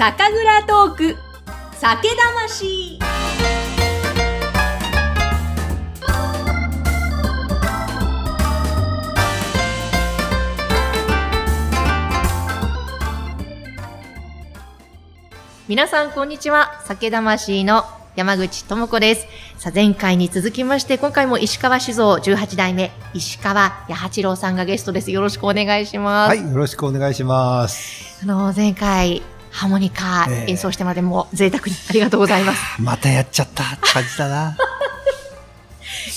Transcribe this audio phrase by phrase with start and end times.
[0.00, 1.16] 酒蔵トーク
[1.74, 2.98] 酒魂
[15.68, 17.84] 皆さんこんにちは酒魂の
[18.16, 19.26] 山口智子です。
[19.58, 25.10] さあ、前回に続きまして、今回も石川酒造18代目、石川八八郎さんがゲストです。
[25.10, 26.28] よろしくお願いします。
[26.30, 28.20] はい、よろしくお願いします。
[28.22, 32.60] あの、前回、ハーモニカええ演奏してまでもう贅沢にありがとうございます。
[32.82, 34.56] またやっちゃったって感じだな。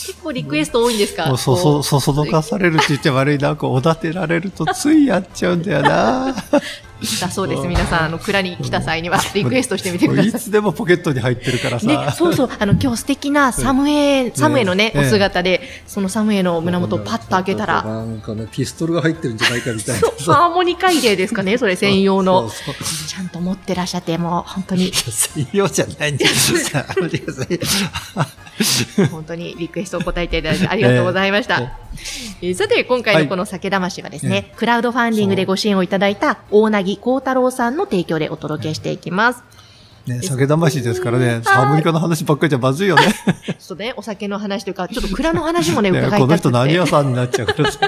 [0.05, 1.25] 結構リクエスト多いんですか？
[1.27, 3.55] もうそそ、そそどかされるって言っちゃ悪いな。
[3.55, 6.35] こう、おだてられるとついやっちゃうんだよな。
[7.19, 7.67] だそうです。
[7.67, 10.29] 皆さん、あの、蔵に来た際にはリクエストしてみてください。
[10.29, 11.79] いつでもポケットに入ってるから。
[11.79, 11.85] さ。
[11.85, 20.07] ね、そうそう、あの、今日素敵なサムエ、サムエのね、ええお姿で、そのサムエの胸元をパッと開けたら、なんかね、ピストルが入ってるんじゃないかみたいな。
[20.17, 22.49] そう、ハーモニカ入れですかね、それ専用の。
[23.07, 26.31] ちゃんと持ってらっしゃって、もう本当に、専用じゃないんだよ。
[29.11, 31.59] 本当にリクエストを答えていただいてありがとうございました。
[31.61, 31.71] え
[32.41, 39.43] えーさて、今回のこの酒魂はですね、クラウドファンディングでご支援をいただいた大凪幸太郎さんの提供でお届けしていきます。
[40.05, 43.03] ね、酒魂ですからね、ハーモニカの話ばっかりじゃまずいよね。
[43.03, 46.21] ちょっとね、お酒の話というか、ちょっと蔵の話もね、 ね伺いたくて。
[46.21, 47.71] この人何屋さんになっちゃうから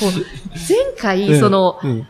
[0.00, 2.06] 前回、その、うん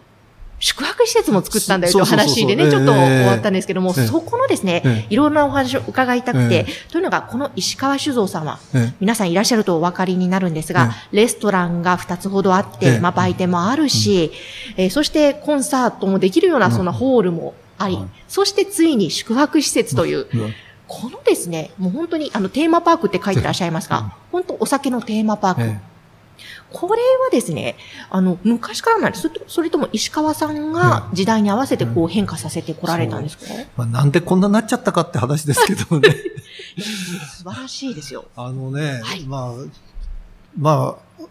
[0.63, 2.99] 宿泊施設も作ったんだよという話でね、ちょっとええ。
[3.25, 4.07] 終わったんですけども、ええ。
[4.07, 8.95] そこのですね、えいろんなお話を伺いたくてえ、というのが、この石川酒造さんは、ええ。
[9.01, 13.01] 皆さんいらっしゃるとお分かりになるんですが、レストランが2つほどあって、ええ。
[13.01, 14.31] まあ売店もあるし、
[14.77, 18.05] えーそしてコンサートもできるようなそのホールもあり、はい。
[18.29, 20.55] そしてついに宿泊施設という、うん
[20.89, 25.92] このですね、もう本当にあのテーマパークって書いてらっしゃいますうんが、本当お酒のテーマパーク。
[26.75, 27.77] えこれはですね、
[28.11, 33.45] あの、昔からなんですそれとも石川さんが時代に合わせてこう変化させてこられたんですか、
[33.77, 36.09] まあ、なんでこんなになっちゃったかって話です けどね。
[36.79, 38.25] 素晴らしいですよ。
[38.37, 39.25] あのね、はい。
[39.25, 39.53] まあ、
[40.59, 41.27] まあ、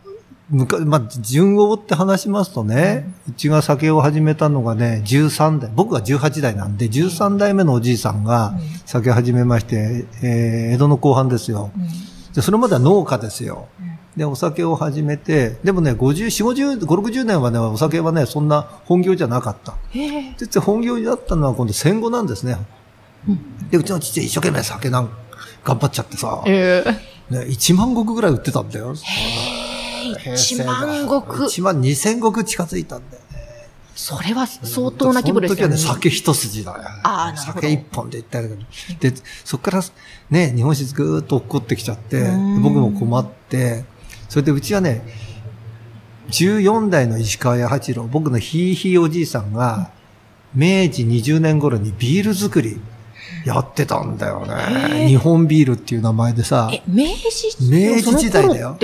[0.52, 8.54] むか、まあ、順を追って話しますとね、うちが酒を始めたのがね、13代、僕が18代なんで、13代目のおじいさんが
[8.86, 11.72] 酒始めまして、えー江戸の後半ですよ。
[12.36, 13.68] で、それまでは農家ですよ。
[14.16, 19.76] で、お酒を始めて、でもね、50、4、50、5、60年はね、お酒はね、そんな本業じゃなかった。
[19.92, 20.36] へえ。
[20.38, 22.58] で、本業になったのは今度戦後なんですね。
[23.70, 25.10] で、うちの父一生懸命酒なん
[25.64, 26.84] 頑張っちゃってさ、え
[27.30, 28.94] ね、1万石ぐらい売ってたんだよ。
[30.26, 30.32] え。
[30.32, 31.60] 1万石。
[31.60, 33.70] 1万2000石近づいたんだよね。
[33.96, 35.78] それは相当な規模ですよね。
[35.78, 36.78] その時はね、酒一筋だよ。
[37.04, 38.56] あーなるほど酒一本でいったけど。
[39.00, 39.14] で、
[39.46, 39.84] そこから
[40.30, 42.24] ね、日本酒ぐーっと落っこってきちゃって、
[42.62, 43.86] 僕も困って、
[44.32, 45.02] それでうちはね、
[46.30, 49.92] 14代の石川弥八郎、僕のひいひいおじいさんが、
[50.56, 52.80] 明治20年頃にビール作り
[53.46, 55.08] やってたんだよへね。
[55.10, 58.78] 日本ビールっていう名前でさ、え、明治明治時代だよ。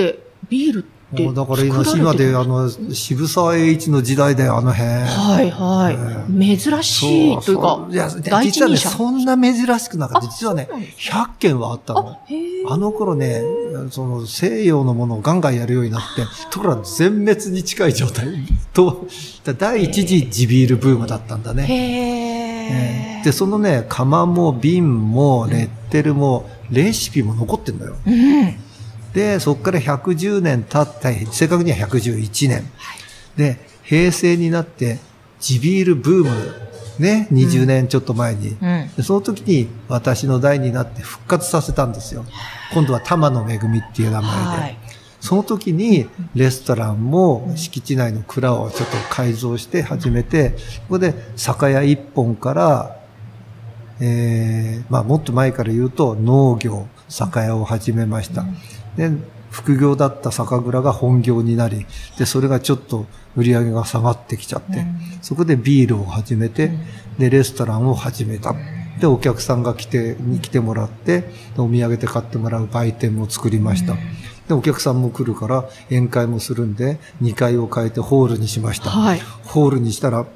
[0.50, 4.90] ビールってもうだから今、今で、あの、渋沢栄一の時代だよ、あの辺。
[4.90, 6.58] はいはい。
[6.58, 8.10] 珍しいというかそ、いや、
[8.42, 8.76] 実はね。
[8.76, 10.28] そんな珍しくなかった。
[10.28, 12.18] あ実はねそうなんです、100件はあったの
[12.68, 13.40] あ。、の頃ね、
[13.90, 18.26] その西洋のものをガンガンやるようになって、ところが全滅に近い状態
[18.74, 19.06] と、
[19.44, 21.64] だ第一次地ビールブームだったんだね。
[21.64, 23.22] へえ。
[23.24, 27.96] で、そのね、釜も瓶もレッテルもレシピも残ってんのよ。
[28.06, 28.67] うん。
[29.12, 32.64] で、そこから110年経った、正確には111年。
[33.36, 34.98] で、平成になって、
[35.40, 38.48] 地ビールブーム、ね、20年ちょっと前に。
[38.48, 38.90] うん。
[38.96, 42.24] でその時に私の代になって復活させたんですよ。
[42.72, 44.36] 今度は玉の恵みっていう名前で。
[44.62, 44.78] はい。
[45.20, 50.50] その時にレストランも敷地内の蔵をちょっと改造して始めて、
[50.82, 52.96] ここで酒屋一本から、
[54.00, 58.44] えー、まあもっと前から言うと農業、酒屋を始めました。
[58.98, 59.10] で、
[59.50, 61.86] 副業だった酒蔵が本業になり、
[62.18, 64.84] で、それがちょっと売り上げが下がってきちゃって、
[65.22, 66.72] そこでビールを始めて、
[67.18, 68.54] で、レストランを始めた。
[69.00, 71.28] で、お客さんが来て、に来てもらって、で
[71.58, 73.96] お土産で買ってもらう売店も作りました。
[74.48, 78.90] で、お客さんも来るから宴会もするんで、2階を変えてホールにしました。
[78.90, 79.20] はい。
[79.44, 80.26] ホールにしたら、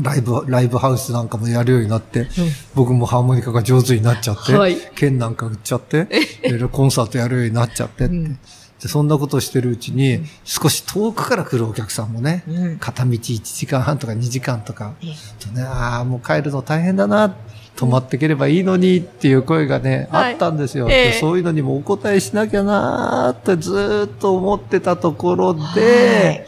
[0.00, 2.28] ライブ、ライブハウスなんかもやるようになって、
[2.74, 4.76] 僕もハーモニカが上手になっちゃって、はい。
[4.94, 6.04] 剣なんか売っちゃって、
[6.42, 8.34] でコンサートやるようになっちゃってって、ん。
[8.34, 12.78] でそんなことしてるうちに、少し遠くから来るお客さんもね、うん。
[12.78, 17.34] 片道1時間半とか2時間とか、ええとね、ああ、もう帰るの大変だな、
[17.74, 20.32] 泊まってければいいのにっていう声がね、はい。
[20.32, 26.46] あったんですよ、えそういうのにもお答えしなきゃなーってずーっと思ってたところで、はい。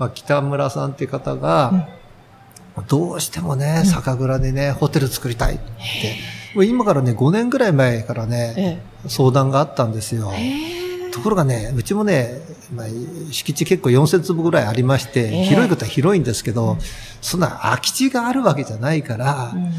[0.00, 1.97] まあ、北村さんって方が、
[2.86, 5.64] どうしてもね、酒蔵でね、ホテル作りたいって。
[6.54, 10.32] もう今からね、5年ぐらい前からね、え相談があったんですよ。
[11.12, 12.40] ところがね、うちもね、
[12.74, 12.86] まあ、
[13.30, 15.44] 敷地結構4000坪ぐらいありまして、ええ。
[15.44, 16.76] 広いことは広いんですけど、
[17.20, 19.72] そんな空き地があるわけじゃないから、うん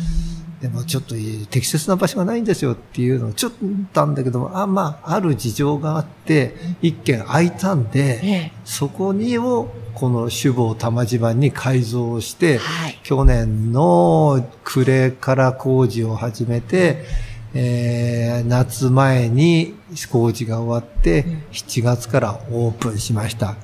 [0.61, 1.15] でもちょっと
[1.49, 8.51] 適切な場所がないんですよっていうのをちょっと言ったんだけども、あ、まあ、ある事情があって、一軒空いたんで、ええ。
[8.65, 12.99] そこにを、この首房玉島に改造して、はい。
[13.03, 17.05] 去年の暮れから工事を始めて、
[17.53, 19.75] えー夏前に
[20.11, 23.55] 工事が終わって、7月からオープンしました。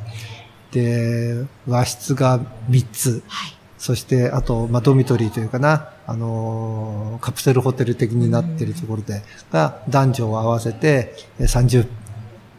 [0.71, 2.39] で、和室が
[2.69, 3.23] 3つ。
[3.27, 3.54] はい。
[3.85, 9.21] そして、あと、まあ、ドミトリーというかな、あのーカプセルホテル的になっているところで、
[9.51, 11.87] が、男女を合わせて、えー30、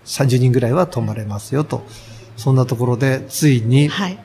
[0.04, 1.84] 30人ぐらいは泊まれますよと。
[2.36, 4.18] そんなところで、ついに、はい。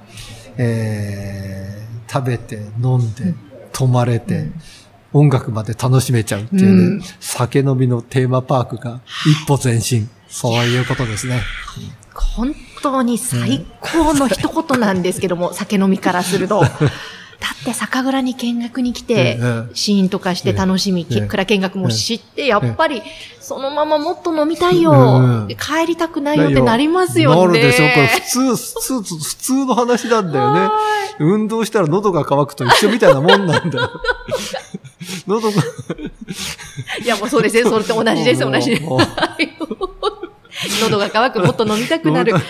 [0.57, 3.33] えー食べて、飲んで、
[3.73, 4.51] 泊まれて、
[5.11, 10.07] 音楽まで楽しめちゃうっていうね、うん酒飲みのテーマパークが一歩前進。
[10.27, 11.41] そういうことですね。
[12.13, 16.63] 本当に最高の一言なんですけども、酒飲みからすると。
[17.41, 23.01] だって酒蔵に見学に来てええ、シーンとかして楽しみ、ええ蔵見学も知って、やっぱり、
[23.39, 25.47] そのままもっと飲みたいうんよ。
[25.47, 27.41] で帰りたくないよってなりますよね。
[27.41, 27.87] なるでしょ？
[27.89, 30.59] これ普通、普通、普通の話なんだよね。
[30.59, 30.71] は
[31.19, 33.89] 運動したら喉が渇くと一緒みたいなもんなんだよ。
[35.27, 35.63] 喉が。
[37.03, 37.63] いや、もうそうですね。
[37.63, 38.83] それと同じです、 同じです。
[40.83, 42.33] 喉が渇く、もっと飲みたくなる。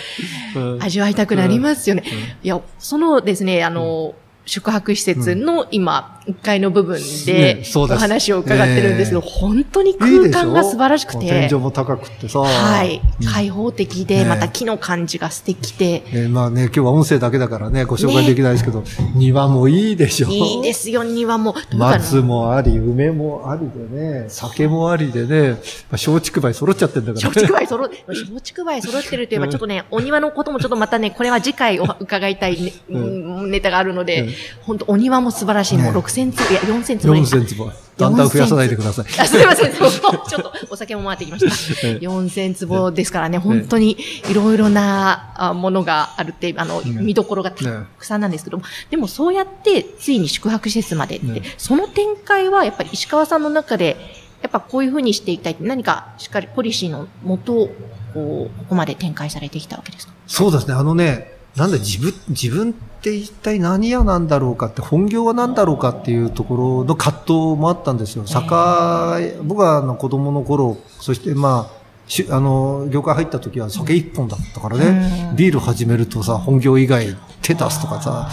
[0.56, 2.04] うん味わいたくなりますよね。
[2.44, 4.14] いや、そのですね、あの、
[4.46, 9.32] 宿泊施設の今、1階の部分でお話を伺ってるんですけど、ええ。
[9.40, 12.40] 本当に空間が素晴らしくて、天井も高くってさ。
[12.40, 13.28] はい、うん。
[13.28, 18.84] 開放的で、ねまた木の感じが素敵で、えーまあね、今日は音声だけだからね、ご紹介できないですけど、
[19.16, 20.28] 庭もいいでしょ？
[20.28, 21.56] いいですよ、庭も。
[21.74, 25.58] 松もあり、梅もありでね、酒もありでね、まあ、
[25.94, 27.36] 松竹梅揃っちゃってんだからね。
[27.36, 34.31] 松竹梅揃、松竹梅揃ってるといえば、ちょっとね、お庭のこともちょっとまたね、これは次回お伺いたいネタがあるのでうん、
[34.64, 35.78] 本当お庭も素晴らしい。
[35.78, 36.00] もうね。
[36.00, 37.14] 6000坪、いや、4000坪。
[37.14, 37.72] 4センチも。
[37.98, 39.06] だんだん増やさないでください。
[39.20, 39.72] あすみません。
[39.76, 41.48] ちょっとお酒も回ってきまし
[41.82, 41.88] た。
[41.88, 42.06] ええ。
[42.06, 43.98] 4000坪ですからね、本当に
[44.30, 47.02] いろいろなあものがあるって、あの、ね。
[47.02, 47.64] 見どころがた
[47.98, 51.42] くさんなんですけども、でもそうやってついに宿泊施設までって、ね。
[51.58, 53.98] その展開はやっぱり石川さんの中で、
[54.42, 57.68] やっぱこういうふうにしていきたいって何かしっかりポリシーのもとを、
[58.14, 60.14] こう、ここまで展開されてきたわけですか？
[60.26, 68.26] そうですね、あのね、なんだ自分、自分って一体何屋なんだろうかって、本業は何だろうかっていうところの葛藤もあったんですよ。
[68.26, 75.36] 酒、僕はあの子供の頃、そしてまあ、しあの、業界入った時は酒一本だったからね、うん。
[75.36, 78.30] ビール始めるとさ、本業以外手出すとかさ、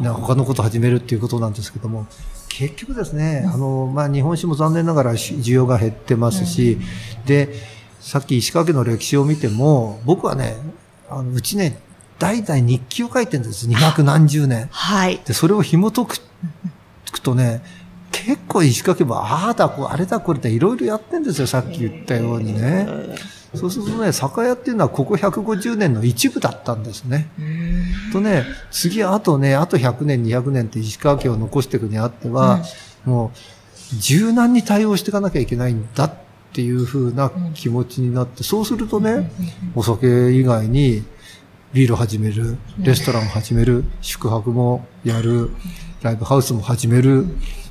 [0.00, 2.06] ね他のこと始めるっていうことなんですけども、
[2.48, 6.78] 結局ですね、あの、まあ、日本酒も残念ながらし需要が減ってますし、
[7.26, 7.48] で、
[8.00, 10.56] さっき石川家の歴史を見ても、僕はね、
[11.10, 11.78] あの、うちね、
[12.24, 13.68] 代々日記を書いてるんです。
[13.68, 14.68] 二百何十年。
[14.70, 15.20] はい。
[15.26, 16.22] で、それを紐解く、解
[17.12, 17.62] くとね、
[18.12, 22.88] 結構石川家も、ああだ、こう、あれだ、これだ、いろいろやってんですよ、さっき言ったようにね。
[23.54, 27.28] そうするとね、酒屋っていうのはここ150年の一部だったんですね。
[28.10, 32.62] とね、次あとね、あと100年、200年って石川家を残していくにあっては、
[33.04, 36.12] もう、柔軟に対応していかなきゃいけないんだっ
[36.54, 39.30] ていう風な気持ちになって、そうするとね、
[39.74, 41.04] お酒以外に
[41.74, 45.50] ビール始める、レストランを始める、宿泊もやる、
[46.02, 47.26] ライブハウスも始める、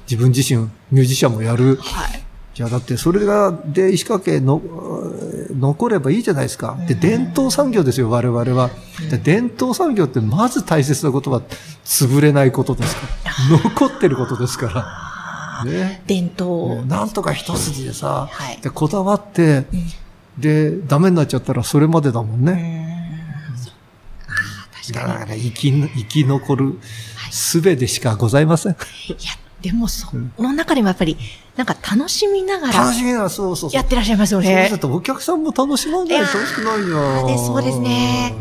[0.09, 1.77] 自分自身ミュージシャンもやる。
[1.77, 2.21] はい。
[2.53, 4.61] じゃあだってそれが、で、石川家の、
[5.57, 6.77] 残ればいいじゃないですか。
[6.85, 8.71] で、伝統産業ですよ、我々は。
[9.09, 11.41] で伝統産業ってまず大切なことは、
[11.85, 13.31] 潰れないことですから。
[13.63, 15.63] 残ってることですから。
[15.63, 16.03] ね。
[16.07, 16.85] 伝統。
[16.85, 19.65] なんとか一筋でさ、はいで、こだわって、
[20.37, 22.92] で、ダメになっちゃったらそれまでだもんね。
[24.91, 26.79] だから生き、生き残る
[27.31, 28.73] 術でしかございません。
[28.73, 29.17] いや、
[29.61, 31.17] でもその中でもやっぱり、
[31.55, 33.77] なんか楽しみながら楽しみな、そうそうそう。
[33.77, 34.79] やってらっしゃいますよそう。
[34.79, 37.27] とお客さんも楽しまないと楽しくないよ。
[37.27, 38.33] でそうですね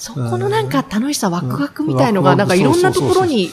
[0.00, 1.48] そこのなんか楽しさ、ワうん。
[1.50, 3.50] クワクみたいのが、なんかいろんなところに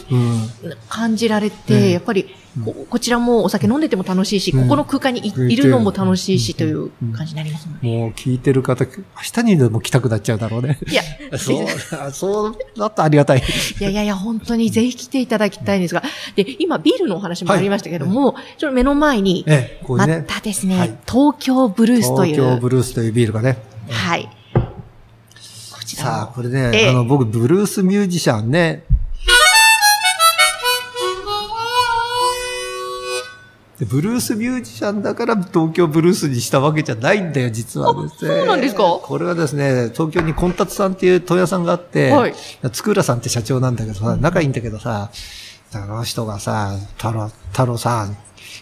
[0.87, 2.27] 感じられうんて、やっぱり
[2.63, 7.97] こ、こちらもお酒飲んでても楽しいし、うんここの空間にいるのも楽しいしといううん感じになりますもんね。
[7.99, 10.79] もう聞いてる方、明日にでも来たくなっちゃうだろうね。
[10.89, 11.03] いや、
[11.37, 11.67] そう、
[12.13, 13.39] そうだったらありがたい。
[13.79, 16.01] いやいやいや、本当にぜひ来ていただきたいんですが、
[16.37, 19.45] で、今ビールのお話もありましたけども、ちょっと目の前に、
[19.87, 20.23] まね。
[20.25, 23.57] たですはいね、東京ブルースとい東京う、ブルースというビールがね。
[23.89, 24.29] はい。
[25.95, 26.03] さ。
[26.03, 28.83] さあ、これね、ええ、あの、僕、ブルースミュージシャンね。
[33.79, 38.37] ブルースミュージシャンだから東京ブルースにしたわけじゃないんだよ、実はですね。
[38.37, 38.83] そうなんですか？
[39.03, 42.33] これはですね、東京にコンタツさんっていう問屋さんがあって、はい、
[42.71, 45.11] つくらさんって社長なんだけどさ、仲いいんだけどさ、
[45.73, 48.17] あの人がさ、太郎、太郎さん、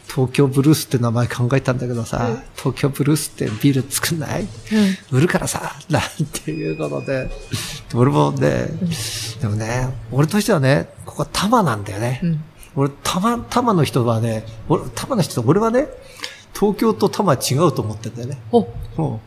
[0.08, 4.48] 東京ブルースって名前考えたんだけどさ、東京ブルースってビール作んない、
[5.12, 7.30] 売るからさ、 なんていうことで、
[7.94, 8.68] 俺もね、
[9.42, 12.22] でもね、俺としてはね、ここは多摩なんだよね。
[12.24, 12.44] うん。
[12.76, 15.88] 俺、多摩、多摩の人はね、俺、多摩の人、俺はね、
[16.54, 18.38] 東京と多摩は違うと思ってんだよね。
[18.52, 19.20] お、うん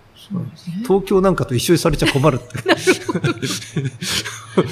[0.82, 2.46] 東京なんかと一緒にされちゃ困るって。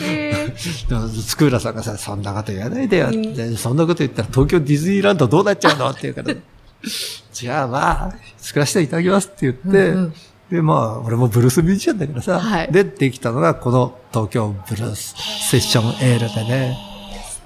[0.03, 0.55] え
[0.89, 6.35] だからつくらさんがさ、そんなこと言わないでよって、そんなこと言ったら東京ディズニーランドどうなっちゃうのって言うから、
[7.33, 10.15] じゃあまあ、作らせていただきますって言って、うんうん
[10.51, 15.17] で、まあ、俺もブルースミュージシャンだからさ、はいで、できたのがこの東京ブルース
[15.51, 16.77] セッションエールでね。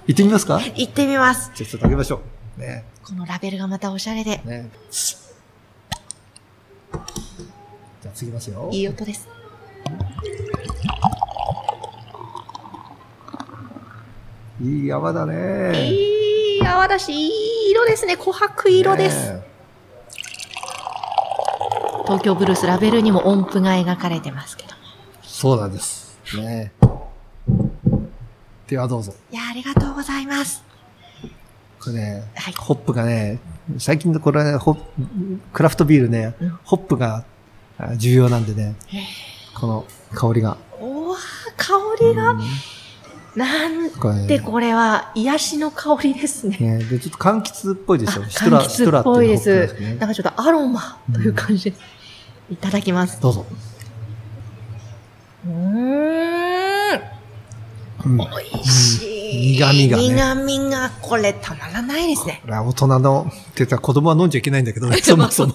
[0.07, 0.61] 行ってみますか？
[0.61, 1.51] 行ってみます。
[1.51, 2.21] あちょっと開けましょ
[2.59, 2.61] う。
[2.61, 2.85] ね。
[3.03, 4.69] このラベルがまたおしゃれで、ね。
[8.21, 8.69] 次ますよ。
[8.71, 9.27] いい音です。
[14.61, 15.91] いい山だね。
[15.91, 18.17] いい泡だし、いい色ですね。
[18.17, 19.33] 琥珀色です。
[19.33, 19.43] ね
[22.05, 24.75] 東京ブルースラベルにも音符が描かれてますけども。
[25.23, 26.19] そうなんです。
[26.37, 26.73] ね。
[28.67, 29.15] ではどうぞ。
[29.31, 30.63] いや、ありがとうございます。
[31.83, 33.39] これね、はいホップがね、
[33.79, 34.59] 最近のこれ、ね、
[35.55, 37.25] クラフトビールね、うんホップがあ
[37.97, 38.75] 重要なんでね、
[39.55, 40.57] この香りが。
[40.81, 41.17] おわ
[41.57, 42.37] 香りが、
[43.37, 46.57] なんこれねてこれは癒しの香りですね。
[46.59, 48.23] ねで、ちょっと柑橘っぽいでしょ。
[48.23, 49.43] あシトラ、柑橘っぽいです。
[49.43, 49.95] シトラっていですね。
[50.01, 51.83] なんかちょっとアロマという感じです。
[52.51, 53.21] いただきます。
[53.21, 53.47] どうぞ。
[55.47, 57.01] うーん。
[58.05, 58.17] うん。
[58.17, 58.25] 美
[58.59, 59.11] 味しい。
[59.31, 62.41] 苦味がね苦味がこれたまらないですね。
[62.43, 65.55] これは大人の、って言ったら子供は飲んじゃいけないんだけどね、 そもそも。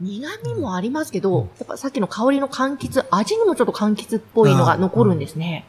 [0.00, 5.64] 苦味もありますけど、やっぱさっきの香りの柑橘、味にもちょっと柑橘っぽいのが残るんですね。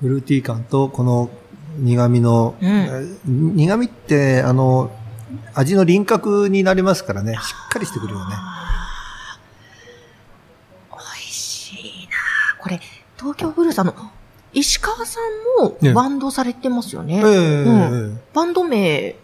[0.00, 1.30] フルーティー感と、この
[1.78, 2.68] 苦味の、うん。
[2.68, 4.90] え苦味って、あの、
[5.54, 8.34] 味の輪郭になりますからね、しっかりしてくるよね。
[10.90, 11.72] 美味し
[12.04, 12.16] いな
[12.60, 12.80] これ、
[13.16, 13.94] 東京ブルーさんの、
[14.52, 17.22] 石川さんねもバンドされてますよね。
[17.24, 18.20] ええうん。
[18.32, 19.14] バンド名、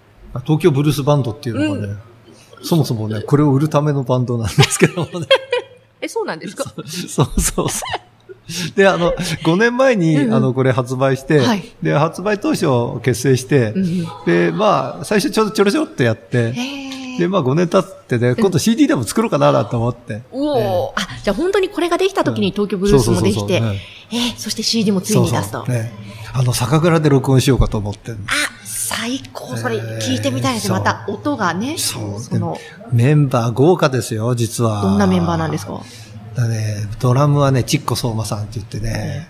[0.44, 2.09] 東京ブルースバンドっていうのがね、
[2.62, 5.26] そもそもね、これを売るためのバンドなんですけどもね。
[6.00, 6.64] え、そうなんですか？
[6.64, 7.82] そうそうそ
[8.74, 8.76] う。
[8.76, 12.66] で、あの、5年前に、うんうんあの、これ発売して、はいで、発売当初
[13.02, 17.28] 結成して、うんうんで、まあ、最初ちょろちょろちょろっとやって、へで、え。
[17.28, 20.14] まあ5年経ってね、今度 CD でも作ろうかなと思って。
[20.14, 23.54] うおーあ、じゃあ本当にこれができた時に東京ブルースもできて、
[24.12, 25.58] えーそして CD もついに出すと。
[25.58, 25.92] そうそうね。
[26.32, 28.12] あの、酒蔵で録音しようかと思って。
[28.12, 28.14] あ、
[28.90, 29.56] 最高。
[29.56, 30.68] それえー聞いてみたいですね。
[30.68, 31.76] そうまた音がね。
[31.78, 32.58] そうその、
[32.92, 34.82] メンバー豪華ですよ、実は。
[34.82, 35.80] どんなメンバーなんですか？
[36.34, 39.28] だね、ドラムはね、ちっこ相馬さんって言ってね、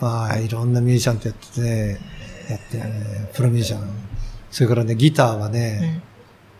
[0.00, 2.00] まあ、いろんなミュージシャンとやってて、
[2.50, 3.88] やってね、プロミュージシャン。
[4.50, 6.02] それからね、ギターはうんね、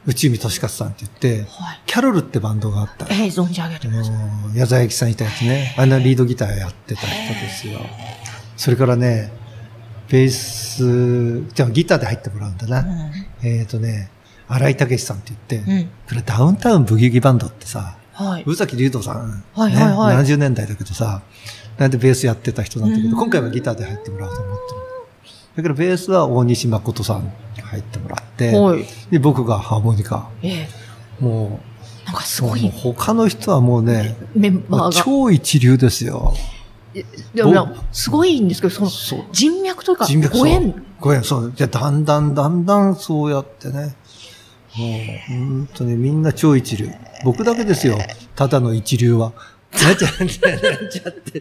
[0.07, 1.81] 内海俊勝さんって言って、はい。
[1.87, 3.07] キャロルってバンドがあった。
[3.07, 4.11] えー存じ上げてあます。
[4.11, 4.19] の
[4.55, 5.75] 矢沢永吉さんいたやつね。
[5.77, 7.81] あんなリードギターやってた人ですよ。
[8.57, 9.33] それからね、
[10.11, 12.85] ベース、じゃあギターで入ってもらうんだな。
[13.43, 14.11] えっ、とね、
[14.49, 15.79] 荒井武さんって言って、うん。
[15.79, 15.85] うん。
[15.85, 18.43] これダウンタウンブギウギバンドってさ、はい。
[18.45, 21.23] 宇崎竜斗さん、はいはいはいね、70年代だけどさ、
[21.79, 24.81] なんでベースやってた人なんだけど、うん今回はギターで入ってもらおうと思ってる。
[25.57, 28.85] だからベースは大西誠さんに入ってもらって、はい。
[29.11, 30.29] で僕がハーモニカ。
[30.43, 30.69] ええ
[31.23, 31.61] も
[32.07, 35.03] なんかすう、ごい他の人はもうね、メンバーが。
[35.03, 36.35] 超一流ですよ。
[37.35, 40.83] でもすごいんですけど、その人脈というか、人脈ご縁。
[40.99, 41.53] ご縁、そう。
[41.55, 43.95] じゃだんだんだんだんそうやってね。
[44.77, 46.91] もう、本当にみんな超一流。
[47.25, 47.99] 僕だけですよ。
[48.35, 49.33] ただの一流は。
[49.73, 51.41] なっちゃって、なっちゃって。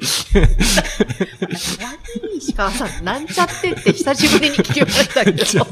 [2.22, 5.66] 何石川さん、なんちゃってって久しぶりに聞きましたけど。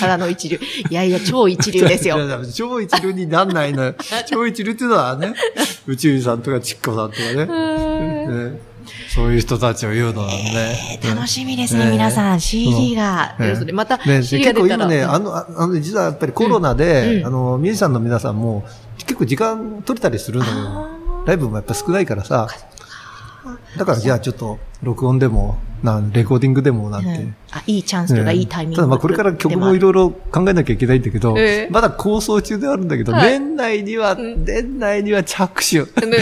[0.00, 0.58] ただの一流。
[0.90, 2.18] いやいや、超一流ですよ。
[2.52, 3.94] 超一流になんないのよ。
[4.26, 5.34] 超一流っていうのはね、
[5.86, 7.46] 宇宙人さんとかちっこさんとかね。
[8.32, 8.72] ね
[9.08, 10.98] そういう人たちを言うのはね。
[11.04, 12.40] 楽しみですね、ね皆さん。
[12.40, 13.36] CD が。
[13.72, 13.98] また。
[13.98, 18.64] 結構今ね、あの、ああの、実はやっぱりコロナで、あの、ミュージシャンの皆さんも
[18.98, 20.52] 結構時間取れたりするのよ。
[20.52, 22.48] あライブもやっぱ少ないからさ。
[23.76, 27.08] だからじゃあちょっと、録音でも、なん、レコーディングでもなんて。
[27.08, 35.80] ーうんあ、いいチャンスとか、ねいいタイミングただまあこれから曲もいろいろ考えなきゃいけないんだけど、ええまだ構想中ではあるんだけど、はい年内には、ん年内には着手。
[36.06, 36.20] ね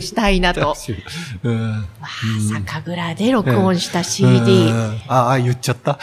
[0.00, 0.68] したいなと。
[0.68, 0.94] わ 着
[1.42, 1.48] 手。
[1.48, 1.84] うん。
[2.00, 2.06] あ、
[2.64, 4.72] 酒蔵で録音した CD う。
[4.72, 5.98] んああ、言っちゃった。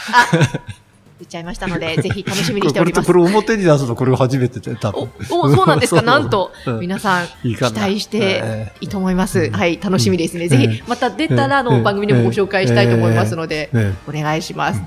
[1.18, 3.12] 言っちゃいましたので、 ぜひ楽しみにしておりますこ。
[3.12, 5.00] れ、これ表に出すのこれが初めてで、多分。
[5.30, 6.02] お、おそうなんですか？
[6.02, 9.40] なんと、うん皆さん、期待してえいいと思います。
[9.40, 10.44] うんはい、楽しみですね。
[10.44, 14.78] うんぜひ、また出たら、あの、うん番組でもご紹介したいと思いますので、えお願いします。
[14.78, 14.86] うん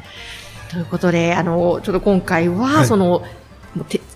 [0.70, 3.24] ということで、あの、ちょっと今回は、はいその、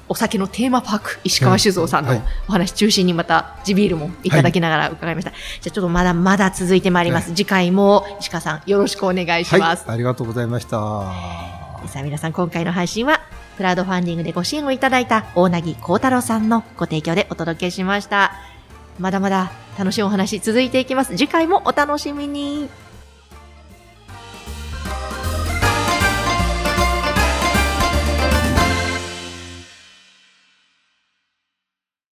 [0.08, 5.32] お酒のテーマパーク、石川酒造さんのはいお話中心にまた地ビールもいただきながら伺いました。
[5.32, 7.30] じゃあちょっとまだまだ続いてまいります。
[7.30, 9.86] 次回も石川さんよろしくお願いしはい、ます。
[9.88, 11.63] ありがとうございました。
[11.94, 13.22] さあ皆さん今回の配信は、
[13.56, 18.34] クラウドファンディングでご支援をいただいた大凪幸太郎さんのご提供でお届けしました。
[18.98, 21.16] まだまだ楽しいお話続いていきます。
[21.16, 22.68] 次回もお楽しみに。